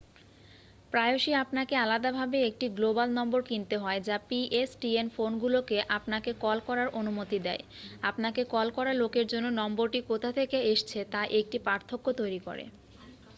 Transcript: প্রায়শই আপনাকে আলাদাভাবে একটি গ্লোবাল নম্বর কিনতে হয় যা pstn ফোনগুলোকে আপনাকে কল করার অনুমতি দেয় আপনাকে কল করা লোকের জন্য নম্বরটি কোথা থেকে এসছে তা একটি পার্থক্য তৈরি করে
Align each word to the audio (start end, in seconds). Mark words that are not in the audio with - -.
প্রায়শই 0.93 1.33
আপনাকে 1.43 1.73
আলাদাভাবে 1.77 2.37
একটি 2.43 2.65
গ্লোবাল 2.69 3.09
নম্বর 3.13 3.41
কিনতে 3.49 3.75
হয় 3.77 3.99
যা 4.01 4.17
pstn 4.29 5.07
ফোনগুলোকে 5.15 5.77
আপনাকে 5.97 6.31
কল 6.41 6.57
করার 6.67 6.89
অনুমতি 6.99 7.37
দেয় 7.39 7.63
আপনাকে 8.03 8.41
কল 8.53 8.67
করা 8.71 8.91
লোকের 9.01 9.25
জন্য 9.31 9.47
নম্বরটি 9.59 9.99
কোথা 10.09 10.29
থেকে 10.37 10.57
এসছে 10.71 10.99
তা 11.13 11.21
একটি 11.39 11.57
পার্থক্য 11.67 12.05
তৈরি 12.19 12.39
করে 12.39 12.63